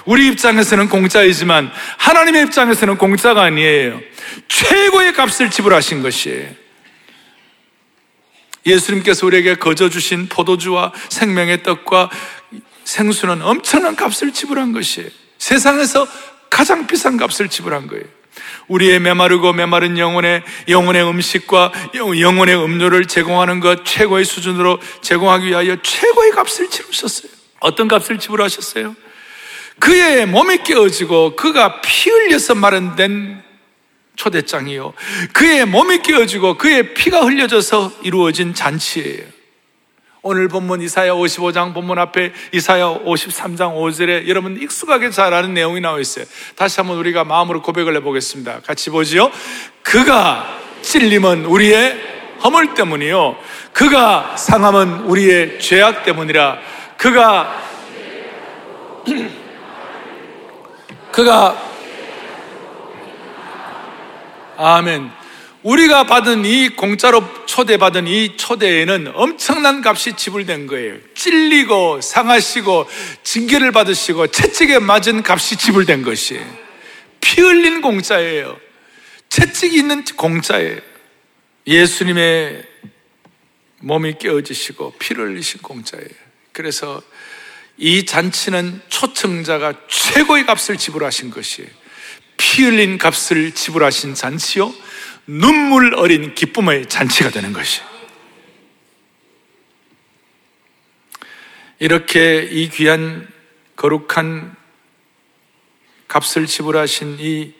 [0.06, 3.99] 우리 입장에서는 공짜이지만 하나님의 입장에서는 공짜가 아니에요.
[4.47, 6.49] 최고의 값을 지불하신 것이에요.
[8.65, 12.10] 예수님께서 우리에게 거저 주신 포도주와 생명의 떡과
[12.84, 15.25] 생수는 엄청난 값을 지불한 것이에요.
[15.46, 16.08] 세상에서
[16.50, 18.04] 가장 비싼 값을 지불한 거예요.
[18.68, 26.32] 우리의 메마르고 메마른 영혼의 영혼의 음식과 영혼의 음료를 제공하는 것 최고의 수준으로 제공하기 위하여 최고의
[26.32, 27.32] 값을 치르셨어요.
[27.60, 28.96] 어떤 값을 지불하셨어요?
[29.78, 33.44] 그의 몸이 깨어지고 그가 피 흘려서 마련된
[34.16, 34.94] 초대장이요.
[35.32, 39.35] 그의 몸이 깨어지고 그의 피가 흘려져서 이루어진 잔치예요.
[40.28, 46.00] 오늘 본문 이사야 55장 본문 앞에 이사야 53장 5절에 여러분 익숙하게 잘 아는 내용이 나와
[46.00, 46.26] 있어요.
[46.56, 48.62] 다시 한번 우리가 마음으로 고백을 해보겠습니다.
[48.62, 49.30] 같이 보지요.
[49.84, 50.48] 그가
[50.82, 51.96] 찔림은 우리의
[52.44, 53.38] 허물 때문이요.
[53.72, 56.58] 그가 상함은 우리의 죄악 때문이라.
[56.98, 57.62] 그가
[61.14, 61.56] 그가
[64.58, 65.25] 아멘.
[65.65, 70.97] 우리가 받은 이 공짜로 초대받은 이 초대에는 엄청난 값이 지불된 거예요.
[71.15, 72.88] 찔리고 상하시고
[73.23, 76.45] 징계를 받으시고 채찍에 맞은 값이 지불된 것이에요.
[77.19, 78.60] 피 흘린 공짜예요.
[79.30, 80.80] 채찍이 있는 공짜예요.
[81.65, 82.63] 예수님의
[83.80, 86.08] 몸이 깨어지시고 피를 흘리신 공짜예요.
[86.51, 87.01] 그래서
[87.78, 91.69] 이 잔치는 초청자가 최고의 값을 지불하신 것이에요.
[92.38, 94.85] 피 흘린 값을 지불하신 잔치요.
[95.28, 97.82] 눈물 어린 기쁨의 잔치가 되는 것이.
[101.80, 103.28] 이렇게 이 귀한
[103.76, 104.56] 거룩한
[106.08, 107.54] 값을 지불하신 이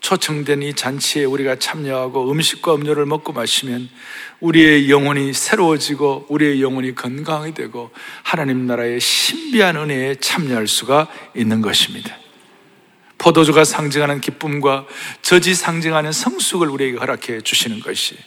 [0.00, 3.88] 초청된 이 잔치에 우리가 참여하고 음식과 음료를 먹고 마시면
[4.40, 7.90] 우리의 영혼이 새로워지고 우리의 영혼이 건강이 되고
[8.22, 12.23] 하나님 나라의 신비한 은혜에 참여할 수가 있는 것입니다.
[13.24, 14.86] 포도주가 상징하는 기쁨과
[15.22, 18.18] 젖이 상징하는 성숙을 우리에게 허락해 주시는 것이.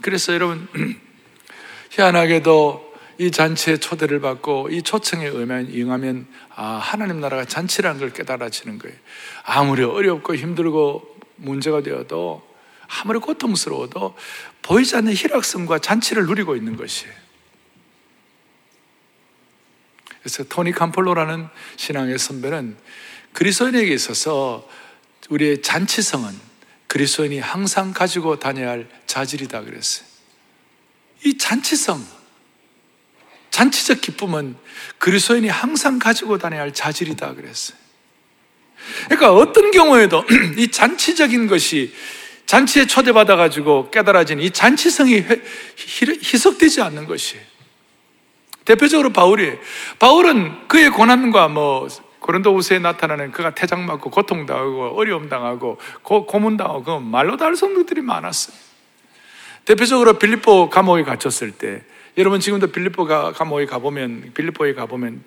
[0.00, 0.66] 그래서 여러분,
[1.92, 8.96] 희한하게도 이 잔치에 초대를 받고 이 초청에 응하면 아, 하나님 나라가 잔치라는 걸 깨달아지는 거예요.
[9.44, 12.42] 아무리 어렵고 힘들고 문제가 되어도
[12.88, 14.16] 아무리 고통스러워도
[14.62, 17.12] 보이지 않는 희락성과 잔치를 누리고 있는 것이에요.
[20.22, 22.78] 그래서 토니 캄폴로라는 신앙의 선배는
[23.34, 24.66] 그리스도인에게 있어서
[25.28, 26.32] 우리의 잔치성은
[26.86, 30.06] 그리스도인이 항상 가지고 다녀야 할 자질이다 그랬어요.
[31.24, 32.04] 이 잔치성,
[33.50, 34.56] 잔치적 기쁨은
[34.98, 37.76] 그리스도인이 항상 가지고 다녀야 할 자질이다 그랬어요.
[39.06, 40.24] 그러니까 어떤 경우에도
[40.56, 41.92] 이 잔치적인 것이
[42.46, 45.24] 잔치에 초대받아 가지고 깨달아진 이 잔치성이
[46.22, 47.42] 희석되지 않는 것이에요.
[48.64, 49.58] 대표적으로 바울이
[49.98, 51.88] 바울은 그의 고난과 뭐
[52.24, 57.66] 고린도후서에 나타나는 그가 태장 맞고 고통 당하고 어려움 당하고 고, 고문 당하고 그 말로도 할수
[57.66, 58.56] 없는 것들이 많았어요.
[59.66, 61.82] 대표적으로 빌립보 감옥에 갇혔을 때
[62.16, 65.22] 여러분 지금도 빌립보 감옥에 가보면 빌립보에 가보면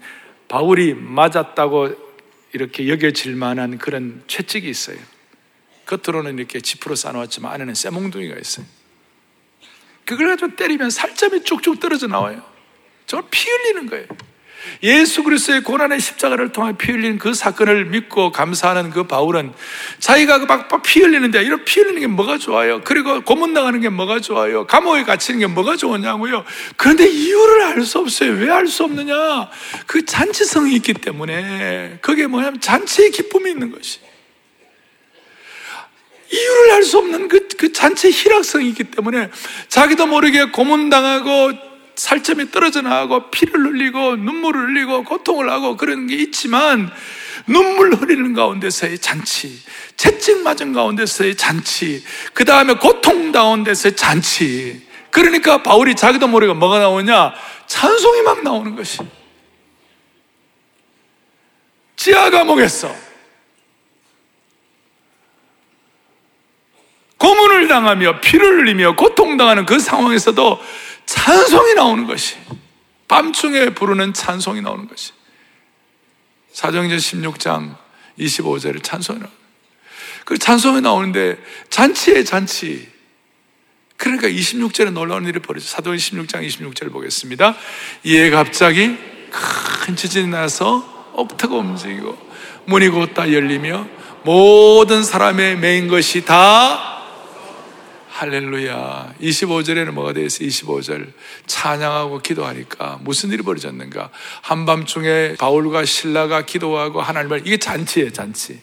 [0.48, 1.94] 바울이 맞았다고
[2.54, 4.98] 이렇게 여겨질 만한 그런 채찍이 있어요.
[5.86, 8.66] 겉으로는 이렇게 지프로 쌓아놓았지만 안에는 쇠몽둥이가 있어요.
[10.04, 12.42] 그걸 가지고 때리면 살점이 쭉쭉 떨어져 나와요.
[13.06, 14.08] 정말 피 흘리는 거예요.
[14.84, 19.54] 예수 그리스도의 고난의 십자가를 통해 피 흘린 그 사건을 믿고 감사하는 그 바울은
[20.00, 22.82] 자기가 막피 흘리는데 이런 피 흘리는 게 뭐가 좋아요?
[22.84, 24.68] 그리고 고문 당하는 게 뭐가 좋아요?
[24.68, 26.44] 감옥에 갇히는 게 뭐가 좋으냐고요?
[26.76, 28.32] 그런데 이유를 알 수 없어요.
[28.34, 29.50] 왜 알 수 없느냐?
[29.86, 34.00] 그 잔치성이 있기 때문에 그게 뭐냐면 잔치의 기쁨이 있는 것이.
[36.30, 39.30] 이유를 알 수 없는 그, 그 잔치 희락성이 있기 때문에
[39.70, 41.67] 자기도 모르게 고문당하고
[41.98, 46.92] 살점이 떨어져 나가고 피를 흘리고 눈물을 흘리고 고통을 하고 그런 게 있지만
[47.48, 49.60] 눈물 흘리는 가운데서의 잔치,
[49.96, 54.86] 채찍 맞은 가운데서의 잔치, 그 다음에 고통 가운데서의 잔치.
[55.10, 57.34] 그러니까 바울이 자기도 모르게 뭐가 나오냐?
[57.66, 59.00] 찬송이 막 나오는 것이.
[61.96, 62.94] 지하 감옥에서
[67.18, 70.62] 고문을 당하며 피를 흘리며 고통당하는 그 상황에서도
[71.08, 72.36] 찬송이 나오는 것이
[73.08, 75.14] 밤중에 부르는 찬송이 나오는 것이.
[76.52, 77.76] 사정전 16장
[78.20, 79.36] 25절에 찬송이 나오는
[80.26, 81.38] 그 찬송이 나오는데
[81.70, 82.90] 잔치에 잔치.
[83.96, 87.56] 그러니까 26절에 놀라운 일이 벌어져 사도행 16장 26절을 보겠습니다.
[88.04, 88.98] 이에 갑자기
[89.32, 92.18] 큰 지진이 나서 옥터가 움직이고
[92.66, 93.88] 문이 곧다 열리며
[94.24, 96.97] 모든 사람의 메인 것이 다
[98.18, 99.14] 할렐루야.
[99.22, 100.50] 25절에는 뭐가 되어 있어요?
[100.50, 101.14] 25절.
[101.46, 104.10] 찬양하고 기도하니까 무슨 일이 벌어졌는가?
[104.42, 108.60] 한밤중에 바울과 신라가 기도하고 하나님을, 이게 잔치예요, 잔치.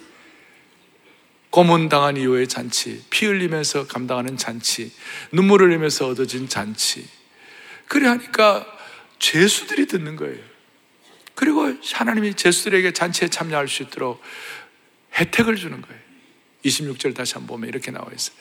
[1.51, 3.05] 고문당한 이후의 잔치.
[3.11, 4.90] 피 흘리면서 감당하는 잔치.
[5.31, 7.07] 눈물 흘리면서 얻어진 잔치.
[7.87, 8.67] 그래 하니까
[9.21, 10.43] 죄수들이 듣는 거예요.
[11.37, 14.21] 그리고 하나님이 죄수들에게 잔치에 참여할 수 있도록
[15.14, 16.01] 혜택을 주는 거예요.
[16.64, 18.35] 26절 다시 한번 보면 이렇게 나와 있어요.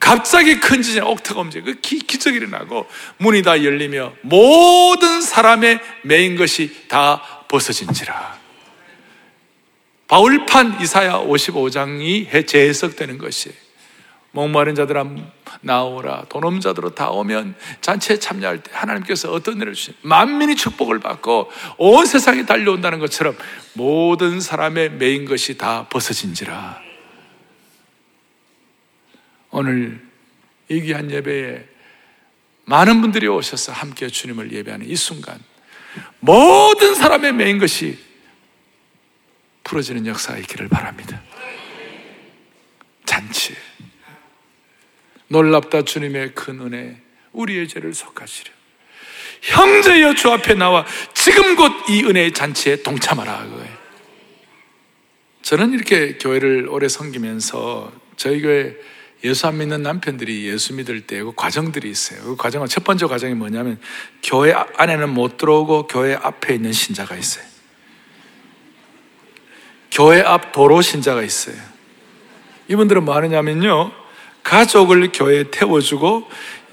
[0.00, 1.64] 갑자기 큰 지진, 옥타가 움직여.
[1.64, 2.86] 그 기, 기적이 일어나고
[3.18, 8.40] 문이 다 열리며 모든 사람의 메인 것이 다 벗어진지라.
[10.08, 13.52] 바울판 이사야 55장이 재해석되는 것이
[14.32, 15.04] 목마른 자들아
[15.60, 20.98] 나오라 돈 없는 자들로 다 오면 잔치에 참여할 때 하나님께서 어떤 일을 주신 만민이 축복을
[21.00, 23.36] 받고 온 세상이 달려온다는 것처럼
[23.74, 26.89] 모든 사람의 매인 것이 다 벗어진지라
[29.50, 30.00] 오늘
[30.68, 31.64] 이 귀한 예배에
[32.64, 35.38] 많은 분들이 오셔서 함께 주님을 예배하는 이 순간
[36.20, 37.98] 모든 사람의 매인 것이
[39.64, 41.22] 풀어지는 역사가 있기를 바랍니다.
[43.04, 43.56] 잔치.
[45.28, 47.00] 놀랍다 주님의 큰 은혜,
[47.32, 48.52] 우리의 죄를 속하시려.
[49.42, 50.84] 형제여 주 앞에 나와
[51.14, 53.44] 지금 곧 이 은혜의 잔치에 동참하라.
[53.44, 53.80] 그거예요.
[55.42, 58.76] 저는 이렇게 교회를 오래 섬기면서 저희 교회
[59.22, 62.22] 예수 안 믿는 남편들이 예수 믿을 때 그 과정들이 있어요.
[62.22, 63.78] 그 과정은 첫 번째 과정이 뭐냐면
[64.22, 67.44] 교회 안에는 못 들어오고 교회 앞에 있는 신자가 있어요.
[69.90, 71.56] 교회 앞 도로 신자가 있어요.
[72.68, 73.92] 이분들은 뭐 하느냐면요.
[74.42, 76.28] 가족을 교회에 태워주고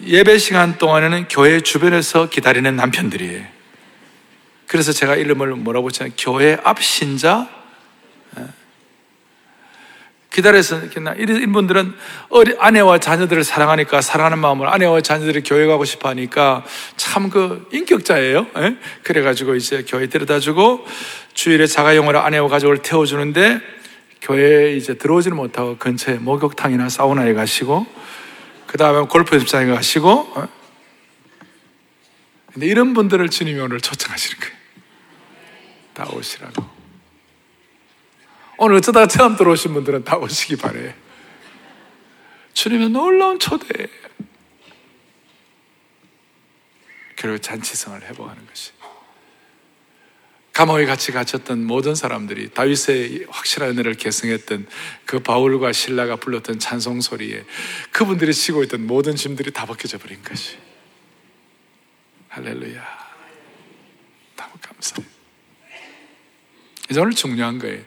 [0.06, 3.46] 예배 시간 동안에는 교회 주변에서 기다리는 남편들이에요.
[4.68, 6.14] 그래서 제가 이름을 뭐라고 했잖아요.
[6.18, 7.50] 교회 앞 신자,
[10.38, 10.82] 기다려서
[11.18, 11.96] 이런 분들은
[12.60, 16.64] 아내와 자녀들을 사랑하니까 사랑하는 마음으로 아내와 자녀들이 교회 가고 싶어 하니까
[16.96, 18.48] 참 그 인격자예요.
[18.58, 18.78] 예?
[19.04, 20.86] 그래가지고 이제 교회 데려다주고
[21.34, 23.60] 주일에 자가용으로 아내와 가족을 태워주는데
[24.22, 27.88] 교회에 이제 들어오지는 못하고 근처에 목욕탕이나 사우나에 가시고
[28.68, 30.48] 그 다음에 골프 연습장에 가시고 어?
[32.54, 34.56] 근데 이런 분들을 주님이 오늘 초청하시는 거예요.
[35.96, 36.77] 다 오시라고.
[38.58, 40.96] 오늘 어쩌다가 처음 들어오신 분들은 다 오시기 바래.
[42.54, 43.88] 주님의 놀라운 초대.
[47.16, 48.72] 그리고 잔치성을 회복하는 것이.
[50.54, 54.68] 감옥에 같이 갇혔던 모든 사람들이 다윗의 확실한 은혜를 계승했던
[55.06, 57.44] 그 바울과 신라가 불렀던 찬송 소리에
[57.92, 60.58] 그분들이 치고 있던 모든 짐들이 다 벗겨져 버린 것이.
[62.30, 62.84] 할렐루야.
[64.36, 65.17] 너무 감사해요.
[66.90, 67.82] 이제 오늘 중요한 거예요.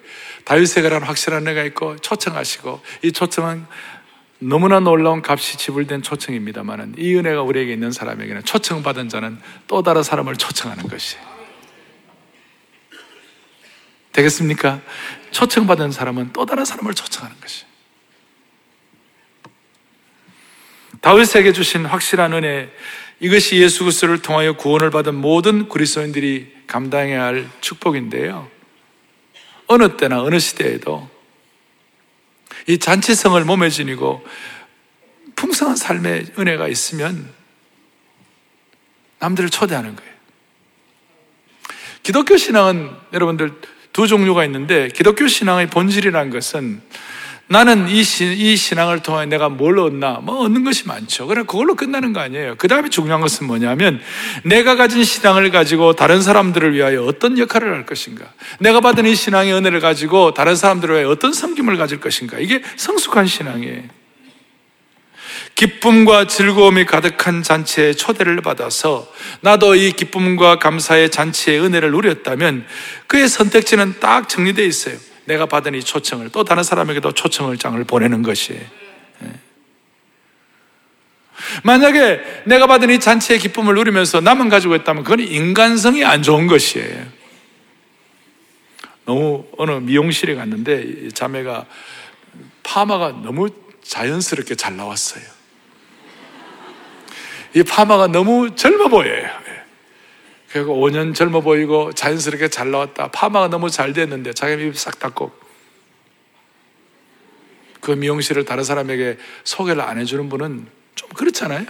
[0.44, 3.64] 다윗의 가라는 확실한 은혜가 있고 초청하시고 이 초청은
[4.40, 10.36] 너무나 놀라운 값이 지불된 초청입니다만은 이 은혜가 우리에게 있는 사람에게는 초청받은 자는 또 다른 사람을
[10.36, 11.16] 초청하는 것이
[14.12, 14.80] 되겠습니까?
[15.30, 17.64] 초청받은 사람은 또 다른 사람을 초청하는 것이
[21.00, 22.70] 다윗에게 주신 확실한 은혜
[23.20, 28.59] 이것이 예수 그리스도를 통하여 구원을 받은 모든 그리스도인들이 감당해야 할 축복인데요.
[29.70, 31.08] 어느 때나 어느 시대에도
[32.66, 34.26] 이 잔치성을 몸에 지니고
[35.36, 37.32] 풍성한 삶의 은혜가 있으면
[39.20, 40.10] 남들을 초대하는 거예요.
[42.02, 43.60] 기독교 신앙은 여러분들
[43.92, 46.82] 두 종류가 있는데 기독교 신앙의 본질이라는 것은
[47.52, 50.20] 나는 이, 신, 이 신앙을 통해 내가 뭘 얻나?
[50.22, 51.26] 뭐 얻는 것이 많죠.
[51.26, 52.54] 그래, 그걸로 끝나는 거 아니에요.
[52.58, 54.00] 그 다음에 중요한 것은 뭐냐면
[54.44, 58.24] 내가 가진 신앙을 가지고 다른 사람들을 위하여 어떤 역할을 할 것인가?
[58.60, 62.38] 내가 받은 이 신앙의 은혜를 가지고 다른 사람들을 위하여 어떤 섬김을 가질 것인가?
[62.38, 63.82] 이게 성숙한 신앙이에요.
[65.56, 72.64] 기쁨과 즐거움이 가득한 잔치에 초대를 받아서 나도 이 기쁨과 감사의 잔치의 은혜를 누렸다면
[73.08, 75.09] 그의 선택지는 딱 정리되어 있어요.
[75.30, 79.32] 내가 받은 이 초청을 또 다른 사람에게도 초청을 장을 보내는 것이 예.
[81.62, 87.06] 만약에 내가 받은 이 잔치의 기쁨을 누리면서 나만 가지고 있다면 그건 인간성이 안 좋은 것이에요.
[89.04, 91.66] 너무 어느 미용실에 갔는데 자매가
[92.64, 93.50] 파마가 너무
[93.84, 95.22] 자연스럽게 잘 나왔어요.
[97.54, 99.28] 이 파마가 너무 젊어 보여요.
[100.52, 103.08] 그리고 5년 젊어 보이고 자연스럽게 잘 나왔다.
[103.12, 105.32] 파마가 너무 잘 됐는데 자기 입싹 닫고
[107.80, 111.66] 그 미용실을 다른 사람에게 소개를 안 해주는 분은 좀 그렇잖아요.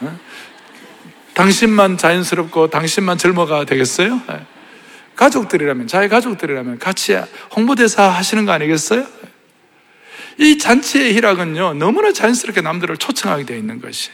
[0.00, 0.18] 어?
[1.34, 4.20] 당신만 자연스럽고 당신만 젊어가 되겠어요?
[4.28, 4.46] 네.
[5.14, 7.14] 가족들이라면, 자기 가족들이라면 같이
[7.54, 9.06] 홍보대사 하시는 거 아니겠어요?
[10.38, 14.10] 이 잔치의 희락은요, 너무나 자연스럽게 남들을 초청하게 되어 있는 것이.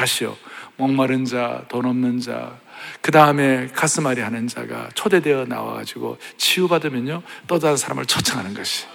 [0.00, 0.36] 다시요.
[0.76, 2.58] 목마른 자, 돈 없는 자,
[3.02, 8.86] 그 다음에 가슴앓이 하는 자가 초대되어 나와가지고 치유받으면요, 또 다른 사람을 초청하는 것이.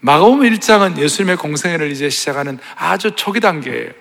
[0.00, 3.92] 마가복음 1장은 예수님의 공생애를 이제 시작하는 아주 초기 단계예요.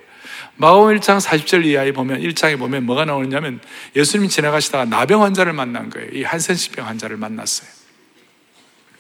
[0.56, 3.62] 마음 1장 40절 이하에 보면 1장에 보면 뭐가 나오느냐면
[3.96, 6.10] 예수님이 지나가시다가 나병 환자를 만난 거예요.
[6.12, 7.70] 이 한센시병 환자를 만났어요.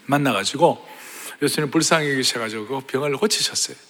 [0.05, 0.85] 만나가지고
[1.41, 3.88] 예수님 불쌍히 계셔가지고 그 병을 고치셨어요.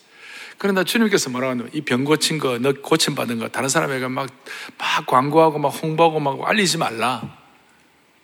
[0.60, 4.30] 그러나 주님께서 뭐라고 하냐면 이 병 고친 거, 너 고침 받은 거 다른 사람에게 막,
[4.78, 7.38] 막 광고하고 막 홍보하고 막 알리지 말라.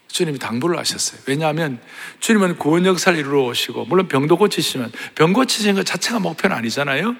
[0.08, 1.20] 주님이 당부를 하셨어요.
[1.28, 1.82] 왜냐하면
[2.20, 7.16] 주님은 구원 역사를 이루어 오시고 물론 병도 고치시면 병 고치시는 것 자체가 목표는 아니잖아요.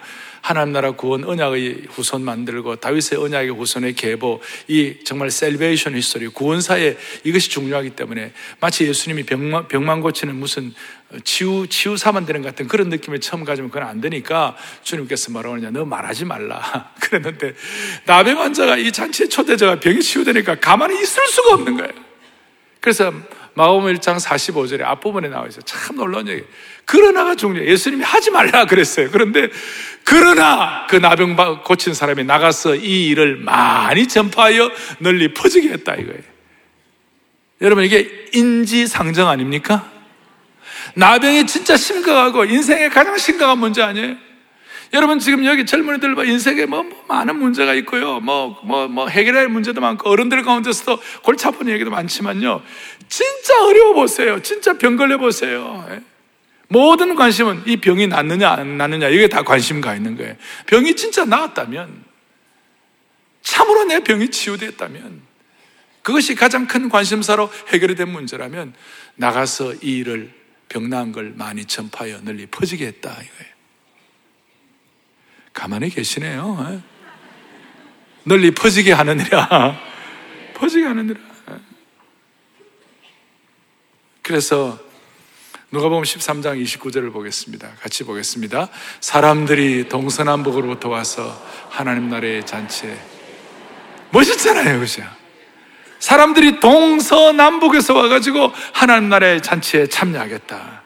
[0.46, 6.98] 하나님 나라 구원 언약의 후손 만들고 다윗의 언약의 후손의 계보 이 정말 salvation history 구원사에
[7.24, 10.72] 이것이 중요하기 때문에 마치 예수님이 병만, 병만 고치는 무슨
[11.24, 15.84] 치유 치유사만 되는 같은 그런 느낌을 처음 가지면 그건 안 되니까 주님께서 뭐라고 하느냐 너
[15.84, 17.56] 말하지 말라 그랬는데
[18.06, 21.92] 나병 환자가 이 잔치의 초대자가 병이 치유되니까 가만히 있을 수가 없는 거예요.
[22.82, 23.12] 그래서
[23.56, 25.62] 마음 1장 45절에 앞부분에 나와 있어요.
[25.64, 26.44] 참 놀라운 얘기.
[26.84, 27.72] 그러나가 중요해요.
[27.72, 29.10] 예수님이 하지 말라 그랬어요.
[29.12, 29.50] 그런데
[30.04, 36.22] 그러나 그 나병 고친 사람이 나가서 이 일을 많이 전파하여 널리 퍼지게 했다 이거예요.
[37.62, 39.90] 여러분 이게 인지상정 아닙니까?
[40.96, 44.18] 나병이 진짜 심각하고 인생의 가장 심각한 문제 아니에요?
[44.94, 48.20] 여러분 지금 여기 젊은이들 뭐 인생에 뭐, 뭐 많은 문제가 있고요.
[48.20, 52.62] 뭐, 뭐, 뭐 해결할 문제도 많고 어른들 가운데서도 골치 아픈 얘기도 많지만요.
[53.08, 54.42] 진짜 어려워 보세요.
[54.42, 55.86] 진짜 병 걸려 보세요.
[55.92, 56.02] 예?
[56.68, 60.36] 모든 관심은 이 병이 낫느냐 안 낫느냐 이게 다 관심 가 있는 거예요.
[60.66, 62.04] 병이 진짜 나았다면
[63.42, 65.22] 참으로 내 병이 치유됐다면
[66.02, 68.74] 그것이 가장 큰 관심사로 해결이 된 문제라면
[69.16, 70.32] 나가서 이 일을
[70.70, 73.55] 병 나은 걸 많이 전파하여 널리 퍼지게 했다 이거예요.
[75.56, 76.68] 가만히 계시네요.
[76.70, 76.80] 예?
[78.24, 79.80] 널리 퍼지게 하느니라.
[80.54, 81.20] 퍼지게 하느니라.
[84.22, 84.78] 그래서
[85.72, 87.70] 누가 보면 13장 29절을 보겠습니다.
[87.80, 88.70] 같이 보겠습니다.
[89.00, 92.98] 사람들이 동서남북으로부터 와서 하나님 나라의 잔치에
[94.12, 95.04] 멋있잖아요, 그죠?
[96.00, 100.85] 사람들이 동서남북에서 와가지고 하나님 나라의 잔치에 참여하겠다.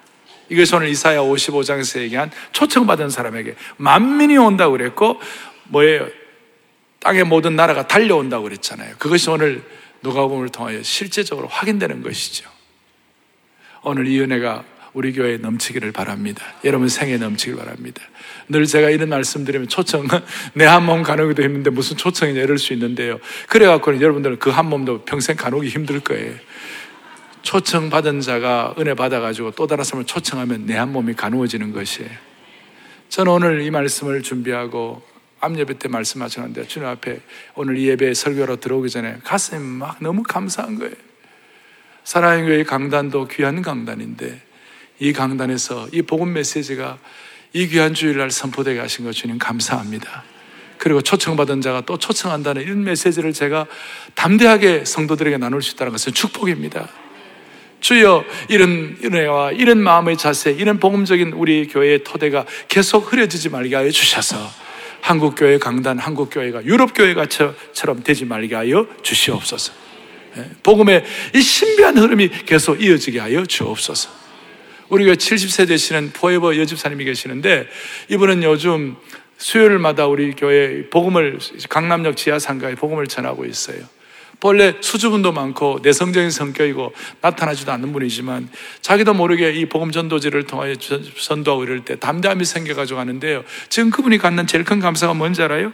[0.50, 5.20] 이것이 오늘 이사야 55장에서 얘기한 초청받은 사람에게 만민이 온다고 그랬고
[5.66, 6.08] 뭐예요?
[7.00, 8.96] 땅의 모든 나라가 달려온다고 그랬잖아요.
[9.00, 9.64] 그것이 오늘
[10.02, 12.50] 누가복음을 통하여 실제적으로 확인되는 것이죠.
[13.84, 16.44] 오늘 이 은혜가 우리 교회에 넘치기를 바랍니다.
[16.66, 18.02] 여러분 생에 넘치길 바랍니다.
[18.50, 20.08] 늘 제가 이런 말씀 드리면 초청,
[20.56, 23.20] 내 한 몸 가누기도 힘든데 무슨 초청이냐 이럴 수 있는데요.
[23.48, 26.34] 그래갖고는 여러분들은 그 한 몸도 평생 가누기 힘들 거예요.
[27.42, 32.10] 초청받은 자가 은혜 받아가지고 또 다른 사람을 초청하면 내 한 몸이 가누어지는 것이에요.
[33.10, 35.02] 저는 오늘 이 말씀을 준비하고
[35.42, 37.22] 암예배 때 말씀하셨는데 주님 앞에
[37.56, 40.94] 오늘 이 예배 설교로 들어오기 전에 가슴이 막 너무 감사한 거예요.
[42.04, 44.42] 사랑의 교회 강단도 귀한 강단인데
[45.00, 46.98] 이 강단에서 이 복음 메시지가
[47.54, 50.24] 이 귀한 주일날 선포되게 하신 것 주님 감사합니다.
[50.78, 53.66] 그리고 초청받은 자가 또 초청한다는 이런 메시지를 제가
[54.16, 56.90] 담대하게 성도들에게 나눌 수 있다는 것은 축복입니다.
[57.80, 63.90] 주여 이런 은혜와 이런 마음의 자세, 이런 복음적인 우리 교회의 토대가 계속 흐려지지 말게 하여
[63.90, 64.38] 주셔서
[65.02, 69.74] 한국교회 강단, 한국교회가 유럽교회가처럼 되지 말게 하여 주시옵소서.
[70.38, 74.10] 예, 복음의 이 신비한 흐름이 계속 이어지게 하여 주옵소서.
[74.90, 77.68] 우리가 70세 되시는 포에버 여집사님이 계시는데
[78.10, 78.96] 이분은 요즘
[79.38, 81.40] 수요일마다 우리 교회 복음을
[81.70, 83.80] 강남역 지하상가에 복음을 전하고 있어요.
[84.40, 88.50] 본래 수줍음도 많고 내성적인 성격이고 나타나지도 않는 분이지만
[88.82, 93.44] 자기도 모르게 이 복음 전도지를 통하여 전도하고 이럴 때 담대함이 생겨가지고 하는데요.
[93.68, 95.74] 지금 그분이 갖는 제일 큰 감사가 뭔지 알아요?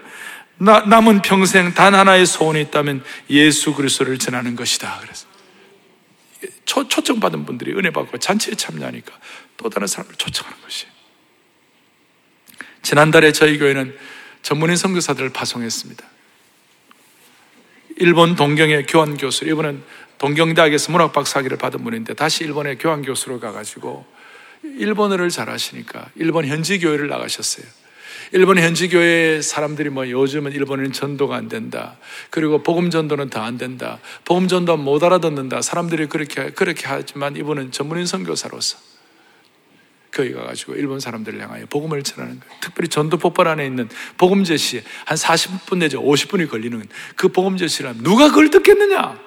[0.58, 5.00] 나, 남은 평생 단 하나의 소원이 있다면 예수 그리스도를 전하는 것이다.
[5.02, 5.28] 그래서
[6.66, 9.12] 초, 초청 받은 분들이 은혜 받고 잔치에 참여하니까
[9.58, 10.88] 또 다른 사람을 초청하는 것이.
[12.82, 13.96] 지난달에 저희 교회는
[14.42, 16.15] 전문인 선교사들을 파송했습니다.
[17.98, 19.82] 일본 동경의 교환 교수, 이분은
[20.18, 24.06] 동경대학에서 문학 박사학위를 받은 분인데 다시 일본에 교환 교수로 가가지고
[24.64, 27.66] 일본어를 잘하시니까 일본 현지 교회를 나가셨어요.
[28.32, 31.98] 일본 현지 교회 사람들이 뭐 요즘은 일본은 전도가 안 된다.
[32.32, 34.00] 그리고 복음 전도는 더 안 된다.
[34.24, 35.62] 복음 전도 못 알아듣는다.
[35.62, 38.78] 사람들이 그렇게 그렇게 하지만 이분은 전문인 선교사로서
[40.16, 42.56] 거기 가가지고 일본 사람들을 향하여 복음을 전하는 거예요.
[42.62, 46.88] 특별히 전도 폭발 안에 있는 복음 제시 한 40분 내지 50분이 걸리는
[47.18, 49.20] 그 복음 제시를 누가 그걸 듣겠느냐?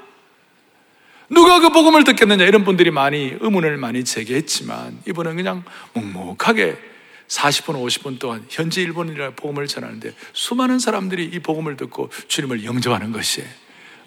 [1.29, 2.45] 누가 그 복음을 듣겠느냐?
[2.45, 5.62] 이런 분들이 많이 의문을 많이 제기했지만 이분은 그냥
[5.93, 6.79] 묵묵하게
[7.29, 13.47] 40분, 50분 동안 현지 일본이라 복음을 전하는데 수많은 사람들이 이 복음을 듣고 주님을 영접하는 것이에요.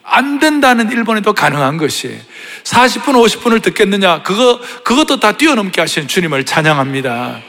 [0.03, 2.17] 안 된다는 일본에도 가능한 것이
[2.63, 4.23] 40분, 50분을 듣겠느냐?
[4.23, 7.41] 그거, 그것도 다 뛰어넘게 하신 주님을 찬양합니다.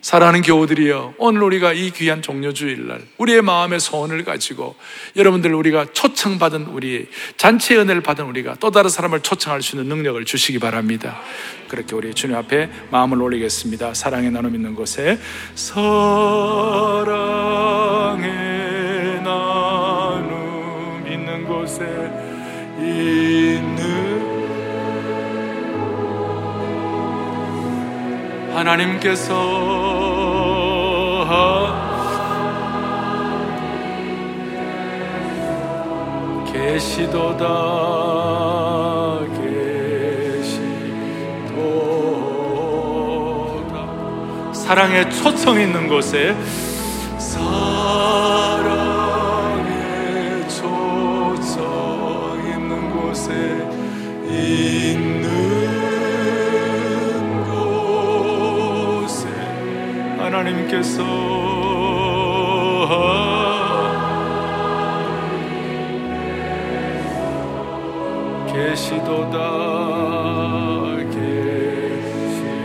[0.00, 4.76] 사랑하는 교우들이여, 오늘 우리가 이 귀한 종료주일날 우리의 마음의 소원을 가지고
[5.14, 10.24] 여러분들 우리가 초청받은 우리 잔치 은혜를 받은 우리가 또 다른 사람을 초청할 수 있는 능력을
[10.24, 11.20] 주시기 바랍니다.
[11.68, 13.92] 그렇게 우리 주님 앞에 마음을 올리겠습니다.
[13.92, 15.18] 사랑의 나눔 있는 곳에
[15.54, 15.90] 사랑의
[21.70, 21.84] 곳에
[22.78, 23.80] 있는
[28.52, 29.34] 하나님께서
[36.52, 37.44] 계시도다
[40.40, 41.32] 계시도다.
[44.52, 46.36] 사랑의 초청 있는 곳에
[60.70, 61.02] 하나님께서.
[68.46, 69.36] 계시도다
[71.10, 72.60] 계시도.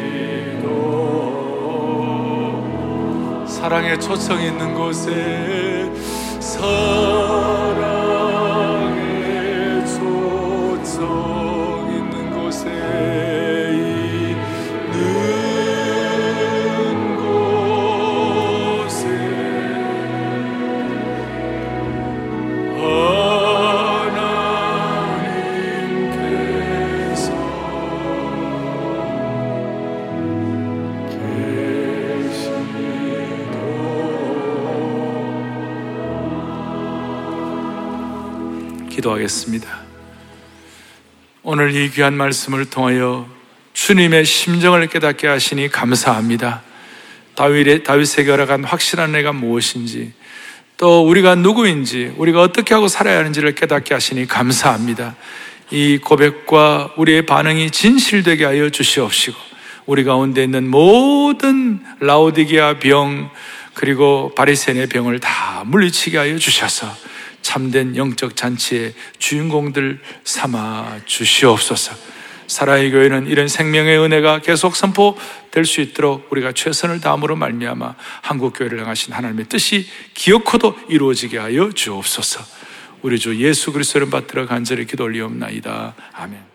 [3.48, 5.92] 사랑의 초청 있는 곳에
[6.40, 7.95] 사랑
[39.06, 39.68] 기도하겠습니다.
[41.44, 43.28] 오늘 이 귀한 말씀을 통하여
[43.74, 46.64] 주님의 심정을 깨닫게 하시니 감사합니다.
[47.36, 50.14] 다윗의, 다윗에게 허락한 확실한 애가 무엇인지,
[50.78, 55.16] 또 우리가 누구인지, 우리가 어떻게 하고 살아야 하는지를 깨닫게 하시니 감사합니다.
[55.72, 59.38] 이 고백과 우리의 반응이 진실되게 하여 주시옵시고,
[59.86, 63.30] 우리 가운데 있는 모든 라오디게아 병,
[63.74, 67.05] 그리고 바리새인의 병을 다 물리치게 하여 주셔서
[67.46, 71.96] 참된 영적 잔치의 주인공들 삼아 주시옵소서.
[72.48, 78.82] 사라의 교회는 이런 생명의 은혜가 계속 선포될 수 있도록 우리가 최선을 다함으로 말미암아 한국 교회를
[78.82, 82.44] 향하신 하나님의 뜻이 기어코도 이루어지게 하여 주옵소서.
[83.04, 85.94] 우리 주 예수 그리스도를 받들어 간절히 기도 올리옵나이다.
[86.14, 86.55] 아멘.